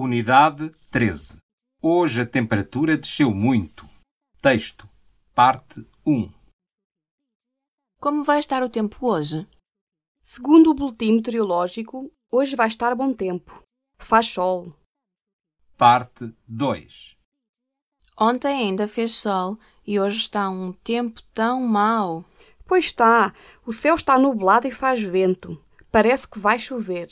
Unidade 0.00 0.70
13. 0.92 1.38
Hoje 1.82 2.22
a 2.22 2.24
temperatura 2.24 2.96
desceu 2.96 3.34
muito. 3.34 3.84
Texto. 4.40 4.88
Parte 5.34 5.84
1. 6.06 6.32
Como 8.00 8.22
vai 8.22 8.38
estar 8.38 8.62
o 8.62 8.68
tempo 8.68 8.96
hoje? 9.04 9.44
Segundo 10.22 10.70
o 10.70 10.74
boletim 10.74 11.14
meteorológico, 11.14 12.12
hoje 12.30 12.54
vai 12.54 12.68
estar 12.68 12.94
bom 12.94 13.12
tempo. 13.12 13.60
Faz 13.98 14.26
sol. 14.26 14.72
Parte 15.76 16.32
2. 16.46 17.16
Ontem 18.16 18.56
ainda 18.56 18.86
fez 18.86 19.16
sol 19.16 19.58
e 19.84 19.98
hoje 19.98 20.18
está 20.18 20.48
um 20.48 20.72
tempo 20.74 21.20
tão 21.34 21.60
mau. 21.60 22.24
Pois 22.64 22.84
está, 22.84 23.34
o 23.66 23.72
céu 23.72 23.96
está 23.96 24.16
nublado 24.16 24.68
e 24.68 24.70
faz 24.70 25.02
vento. 25.02 25.60
Parece 25.90 26.30
que 26.30 26.38
vai 26.38 26.56
chover. 26.56 27.08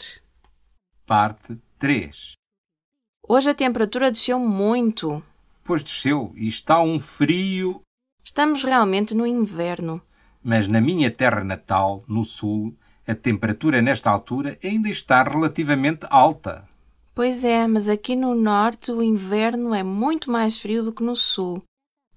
Parte 1.05 1.61
3. 1.80 2.37
Hoje 3.29 3.50
a 3.50 3.54
temperatura 3.54 4.11
desceu 4.11 4.38
muito. 4.38 5.23
Pois 5.64 5.82
desceu 5.82 6.32
e 6.37 6.46
está 6.46 6.80
um 6.80 7.01
frio, 7.01 7.80
Estamos 8.23 8.62
realmente 8.64 9.14
no 9.14 9.27
inverno. 9.27 10.02
mas 10.42 10.66
na 10.68 10.80
minha 10.80 11.10
terra 11.10 11.42
natal, 11.45 12.04
no 12.09 12.23
sul, 12.24 12.74
a 13.06 13.15
temperatura 13.15 13.80
nesta 13.82 14.10
altura 14.10 14.59
ainda 14.62 14.88
está 14.88 15.23
relativamente 15.23 16.06
alta. 16.10 16.68
Pois 17.15 17.45
é, 17.45 17.66
mas 17.66 17.88
aqui 17.88 18.15
no 18.15 18.34
norte 18.34 18.91
o 18.92 19.02
inverno 19.02 19.74
é 19.74 19.82
muito 19.82 20.30
mais 20.30 20.60
frio 20.60 20.84
do 20.84 20.93
que 20.93 21.02
no 21.02 21.16
sul. 21.16 21.62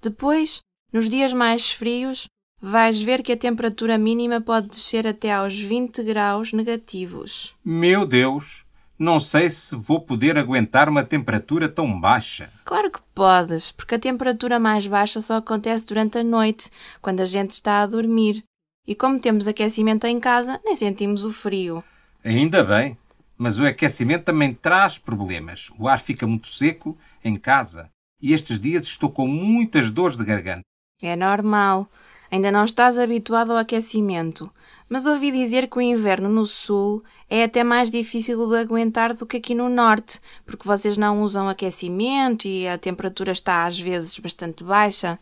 Depois, 0.01 0.61
nos 0.91 1.09
dias 1.09 1.31
mais 1.31 1.71
frios, 1.71 2.25
vais 2.61 3.01
ver 3.01 3.21
que 3.23 3.31
a 3.31 3.37
temperatura 3.37 3.97
mínima 3.97 4.41
pode 4.41 4.67
descer 4.67 5.07
até 5.07 5.31
aos 5.31 5.59
20 5.59 6.03
graus 6.03 6.51
negativos. 6.51 7.55
Meu 7.63 8.05
Deus, 8.05 8.65
não 8.99 9.17
sei 9.17 9.49
se 9.49 9.73
vou 9.75 10.01
poder 10.01 10.37
aguentar 10.37 10.89
uma 10.89 11.05
temperatura 11.05 11.69
tão 11.69 11.99
baixa. 11.99 12.49
Claro 12.65 12.91
que 12.91 12.99
podes, 13.15 13.71
porque 13.71 13.95
a 13.95 13.99
temperatura 13.99 14.59
mais 14.59 14.85
baixa 14.85 15.21
só 15.21 15.37
acontece 15.37 15.87
durante 15.87 16.17
a 16.17 16.23
noite, 16.23 16.69
quando 17.01 17.21
a 17.21 17.25
gente 17.25 17.51
está 17.51 17.81
a 17.81 17.87
dormir. 17.87 18.43
E 18.85 18.93
como 18.93 19.19
temos 19.19 19.47
aquecimento 19.47 20.05
em 20.05 20.19
casa, 20.19 20.59
nem 20.65 20.75
sentimos 20.75 21.23
o 21.23 21.31
frio. 21.31 21.81
Ainda 22.25 22.61
bem, 22.61 22.97
mas 23.37 23.57
o 23.57 23.65
aquecimento 23.65 24.25
também 24.25 24.53
traz 24.53 24.97
problemas. 24.97 25.71
O 25.79 25.87
ar 25.87 26.01
fica 26.01 26.27
muito 26.27 26.47
seco 26.47 26.97
em 27.23 27.37
casa 27.37 27.89
e 28.21 28.33
estes 28.33 28.59
dias 28.59 28.85
estou 28.85 29.09
com 29.09 29.27
muitas 29.27 29.89
dores 29.89 30.17
de 30.17 30.25
garganta. 30.25 30.63
É 31.01 31.15
normal. 31.15 31.89
Ainda 32.31 32.51
não 32.51 32.63
estás 32.63 32.97
habituado 32.97 33.51
ao 33.51 33.57
aquecimento, 33.57 34.51
mas 34.87 35.05
ouvi 35.05 35.31
dizer 35.31 35.67
que 35.67 35.77
o 35.77 35.81
inverno 35.81 36.29
no 36.29 36.45
sul 36.45 37.03
é 37.29 37.43
até 37.43 37.63
mais 37.63 37.89
difícil 37.89 38.47
de 38.47 38.57
aguentar 38.57 39.13
do 39.13 39.25
que 39.25 39.37
aqui 39.37 39.55
no 39.55 39.67
norte, 39.67 40.19
porque 40.45 40.67
vocês 40.67 40.95
não 40.95 41.23
usam 41.23 41.49
aquecimento 41.49 42.47
e 42.47 42.67
a 42.67 42.77
temperatura 42.77 43.31
está 43.31 43.65
às 43.65 43.79
vezes 43.79 44.17
bastante 44.19 44.63
baixa. 44.63 45.17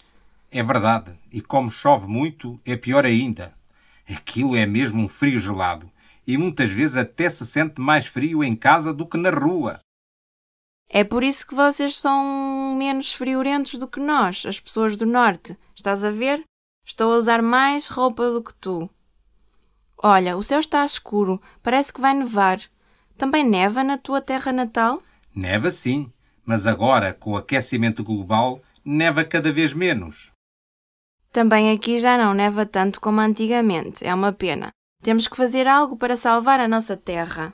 É 0.52 0.62
verdade, 0.62 1.12
e 1.32 1.42
como 1.42 1.70
chove 1.70 2.08
muito, 2.08 2.60
é 2.66 2.76
pior 2.76 3.06
ainda. 3.06 3.54
Aquilo 4.10 4.56
é 4.56 4.66
mesmo 4.66 5.04
um 5.04 5.08
frio 5.08 5.40
gelado 5.40 5.90
e 6.26 6.38
muitas 6.38 6.70
vezes 6.70 6.98
até 6.98 7.30
se 7.30 7.46
sente 7.46 7.80
mais 7.80 8.06
frio 8.06 8.44
em 8.44 8.56
casa 8.56 8.94
do 8.94 9.06
que 9.06 9.18
na 9.18 9.30
rua. 9.30 9.80
É 10.90 11.04
por 11.04 11.24
isso 11.24 11.48
que 11.48 11.56
vocês 11.56 12.00
são 12.00 12.76
menos 12.78 13.14
friorentos 13.14 13.78
do 13.78 13.88
que 13.88 14.00
nós, 14.00 14.46
as 14.46 14.60
pessoas 14.60 14.96
do 14.96 15.06
norte. 15.06 15.58
Estás 15.76 16.04
a 16.04 16.12
ver? 16.12 16.44
Estou 16.88 17.12
a 17.12 17.18
usar 17.18 17.42
mais 17.42 17.90
roupa 17.90 18.32
do 18.32 18.42
que 18.42 18.54
tu. 18.54 18.90
Olha, 19.98 20.38
o 20.38 20.42
céu 20.42 20.62
está 20.62 20.86
escuro, 20.86 21.42
parece 21.62 21.92
que 21.92 22.00
vai 22.00 22.14
nevar. 22.14 22.62
Também 23.18 23.44
neva 23.44 23.84
na 23.84 23.98
tua 23.98 24.22
terra 24.22 24.54
natal? 24.54 25.04
Neva 25.36 25.70
sim, 25.70 26.10
mas 26.46 26.66
agora, 26.66 27.14
com 27.14 27.32
o 27.32 27.38
aquecimento 27.38 28.06
global, 28.06 28.62
neva 28.86 29.26
cada 29.26 29.52
vez 29.52 29.74
menos. 29.74 30.32
Também 31.30 31.72
aqui 31.76 32.00
já 32.00 32.18
não 32.18 32.34
neva 32.34 32.66
tanto 32.66 33.02
como 33.02 33.20
antigamente. 33.20 34.06
É 34.06 34.14
uma 34.14 34.32
pena. 34.32 34.70
Temos 35.04 35.28
que 35.28 35.36
fazer 35.36 35.68
algo 35.68 35.98
para 35.98 36.16
salvar 36.16 36.62
a 36.62 36.70
nossa 36.70 36.96
terra. 36.96 37.54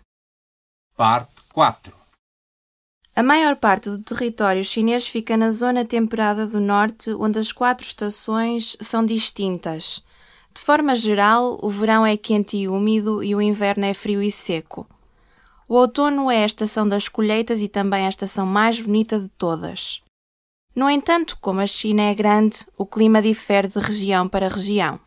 Parte 0.96 1.34
4. 1.52 2.03
A 3.16 3.22
maior 3.22 3.56
parte 3.57 3.91
do 3.91 4.00
território 4.00 4.66
chinês 4.66 5.07
fica 5.07 5.38
na 5.38 5.51
zona 5.51 5.85
temperada 5.85 6.47
do 6.47 6.59
norte, 6.59 7.12
onde 7.12 7.38
as 7.38 7.51
quatro 7.51 7.85
estações 7.85 8.75
são 8.81 9.06
distintas. 9.06 10.03
De 10.51 10.59
forma 10.59 10.96
geral, 10.96 11.59
o 11.62 11.69
verão 11.69 12.03
é 12.03 12.18
quente 12.18 12.57
e 12.57 12.68
úmido 12.68 13.24
e 13.24 13.35
o 13.35 13.41
inverno 13.41 13.85
é 13.85 13.94
frio 13.94 14.22
e 14.22 14.31
seco. 14.31 14.88
O 15.68 15.75
outono 15.75 16.31
é 16.31 16.41
a 16.41 16.46
estação 16.46 16.88
das 16.88 17.07
colheitas 17.07 17.62
e 17.62 17.68
também 17.68 18.07
a 18.07 18.09
estação 18.09 18.47
mais 18.47 18.79
bonita 18.79 19.19
de 19.19 19.28
todas. 19.30 20.01
No 20.75 20.90
entanto, 20.90 21.38
como 21.40 21.59
a 21.59 21.68
China 21.68 22.01
é 22.01 22.16
grande, 22.16 22.66
o 22.75 22.84
clima 22.84 23.22
difere 23.22 23.68
de 23.68 23.78
região 23.78 24.28
para 24.28 24.47
região. 24.47 25.00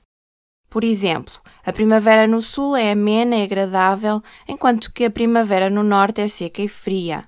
Por 0.71 0.84
exemplo, 0.84 1.34
a 1.65 1.73
primavera 1.73 2.28
no 2.28 2.41
sul 2.41 2.77
é 2.77 2.93
amena 2.93 3.34
e 3.34 3.43
agradável, 3.43 4.23
enquanto 4.47 4.93
que 4.93 5.05
a 5.05 5.11
primavera 5.11 5.69
no 5.69 5.83
norte 5.83 6.21
é 6.21 6.28
seca 6.28 6.62
e 6.62 6.69
fria. 6.69 7.25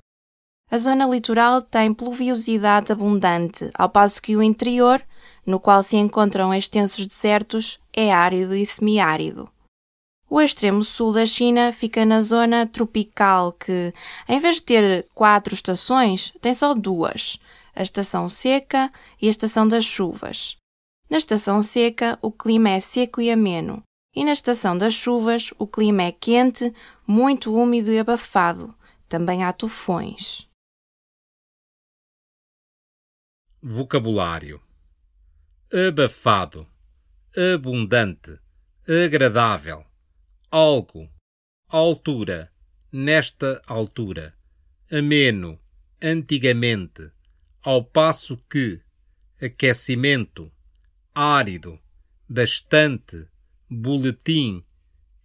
A 0.71 0.77
zona 0.77 1.07
litoral 1.07 1.63
tem 1.63 1.95
pluviosidade 1.95 2.93
abundante, 2.93 3.71
ao 3.73 3.89
passo 3.89 4.21
que 4.21 4.37
o 4.37 4.43
interior, 4.43 5.03
no 5.47 5.59
qual 5.59 5.83
se 5.83 5.97
encontram 5.97 6.53
extensos 6.53 7.07
desertos, 7.07 7.81
é 7.91 8.13
árido 8.13 8.55
e 8.55 8.67
semiárido. 8.67 9.49
O 10.29 10.43
extremo 10.43 10.85
sul 10.85 11.15
da 11.15 11.25
China 11.25 11.73
fica 11.73 12.05
na 12.05 12.21
zona 12.21 12.67
tropical, 12.67 13.53
que, 13.53 13.95
em 14.29 14.39
vez 14.41 14.57
de 14.57 14.63
ter 14.63 15.07
quatro 15.15 15.55
estações, 15.55 16.35
tem 16.39 16.53
só 16.53 16.75
duas: 16.75 17.39
a 17.75 17.83
estação 17.83 18.29
seca 18.29 18.93
e 19.23 19.27
a 19.27 19.31
estação 19.31 19.67
das 19.67 19.87
chuvas. 19.87 20.59
Na 21.09 21.17
estação 21.17 21.63
seca, 21.63 22.19
o 22.21 22.31
clima 22.31 22.69
é 22.69 22.81
seco 22.81 23.23
e 23.23 23.31
ameno, 23.31 23.83
e 24.15 24.23
na 24.23 24.33
estação 24.33 24.77
das 24.77 24.93
chuvas, 24.93 25.55
o 25.59 25.67
clima 25.67 26.03
é 26.03 26.13
quente, 26.13 26.75
muito 27.07 27.55
úmido 27.55 27.91
e 27.91 27.99
abafado. 27.99 28.75
Também 29.09 29.43
há 29.43 29.51
tufões. 29.55 30.48
Vocabulário: 33.61 34.63
abafado, 35.73 36.65
abundante, 37.37 38.39
agradável, 38.87 39.85
algo, 40.49 41.11
altura, 41.69 42.53
nesta 42.93 43.61
altura, 43.67 44.33
ameno, 44.89 45.61
antigamente, 46.01 47.11
ao 47.61 47.85
passo 47.85 48.37
que, 48.49 48.81
aquecimento, 49.43 50.53
árido, 51.13 51.81
bastante, 52.29 53.29
boletim, 53.69 54.65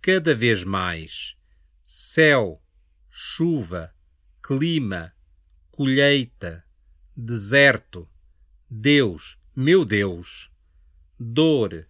cada 0.02 0.34
vez 0.34 0.64
mais, 0.64 1.38
céu, 1.84 2.60
chuva, 3.12 3.94
clima, 4.42 5.14
colheita, 5.70 6.66
deserto, 7.16 8.10
Deus, 8.76 9.38
meu 9.56 9.86
Deus, 9.86 10.50
dor, 11.20 11.88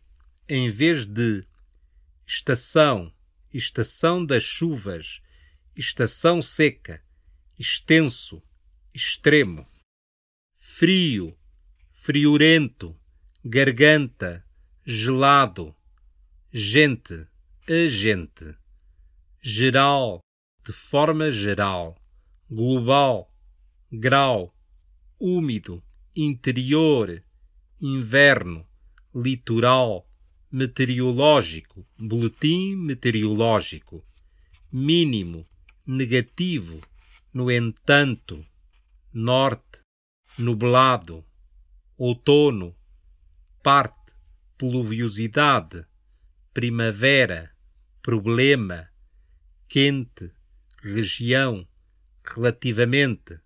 em 0.49 0.69
vez 0.69 1.05
de 1.05 1.47
estação, 2.27 3.09
estação 3.53 4.25
das 4.25 4.43
chuvas, 4.43 5.21
estação 5.73 6.41
seca, 6.41 7.01
extenso, 7.57 8.43
extremo, 8.93 9.65
frio, 10.55 11.37
friorento, 11.93 12.93
garganta, 13.45 14.45
gelado, 14.85 15.73
gente, 16.51 17.25
agente, 17.65 18.57
geral, 19.41 20.19
de 20.65 20.73
forma 20.73 21.31
geral, 21.31 21.97
global, 22.49 23.33
grau, 23.89 24.53
úmido, 25.17 25.81
interior, 26.15 27.23
inverno, 27.81 28.67
litoral, 29.15 30.05
meteorológico, 30.51 31.85
boletim 31.97 32.75
meteorológico, 32.75 34.05
mínimo, 34.71 35.47
negativo, 35.85 36.79
no 37.33 37.49
entanto, 37.49 38.45
norte, 39.11 39.79
nublado, 40.37 41.25
outono, 41.97 42.75
parte, 43.63 44.13
pluviosidade, 44.57 45.85
primavera, 46.53 47.51
problema, 48.03 48.87
quente, 49.67 50.31
região, 50.79 51.67
relativamente, 52.23 53.39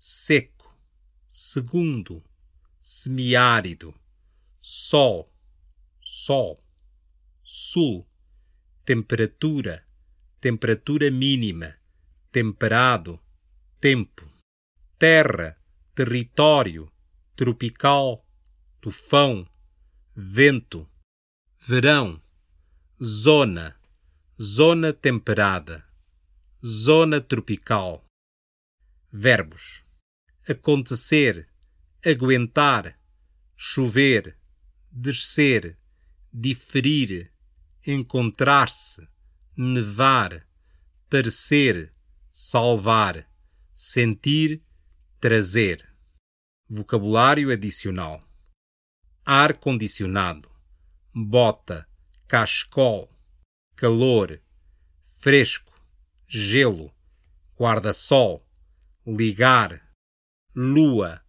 seco, 0.00 0.59
segundo, 1.30 2.24
semiárido, 2.80 3.94
sol, 4.60 5.32
sol, 6.00 6.60
sul, 7.44 8.04
temperatura, 8.84 9.86
temperatura 10.40 11.08
mínima, 11.08 11.76
temperado, 12.32 13.20
tempo. 13.80 14.28
terra, 14.98 15.56
território, 15.94 16.92
tropical, 17.36 18.26
tufão, 18.80 19.48
vento, 20.14 20.86
verão, 21.58 22.20
zona, 23.02 23.80
zona 24.38 24.92
temperada, 24.92 25.86
zona 26.62 27.20
tropical. 27.20 28.04
Verbos: 29.10 29.84
acontecer, 30.50 31.48
aguentar, 32.04 32.98
chover, 33.56 34.36
descer, 34.90 35.78
diferir, 36.32 37.32
encontrar-se, 37.86 39.06
nevar, 39.56 40.44
parecer, 41.08 41.94
salvar, 42.28 43.30
sentir, 43.74 44.64
trazer. 45.20 45.88
Vocabulário 46.68 47.52
adicional: 47.52 48.20
ar 49.24 49.54
condicionado, 49.54 50.50
bota, 51.14 51.86
cascol, 52.26 53.08
calor, 53.76 54.40
fresco, 55.20 55.72
gelo, 56.26 56.92
guarda-sol, 57.56 58.44
ligar, 59.06 59.89
lua, 60.54 61.24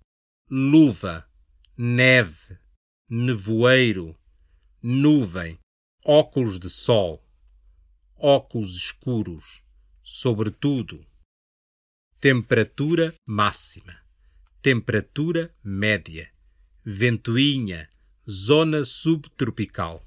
luva, 0.50 1.30
neve, 1.78 2.58
nevoeiro, 3.08 4.18
nuvem, 4.82 5.60
óculos 6.04 6.60
de 6.60 6.70
sol, 6.70 7.24
óculos 8.18 8.76
escuros, 8.76 9.64
sobretudo. 10.04 11.06
Temperatura 12.20 13.14
máxima, 13.26 13.96
temperatura 14.62 15.56
média, 15.64 16.32
ventoinha, 16.84 17.90
zona 18.30 18.84
subtropical. 18.86 20.06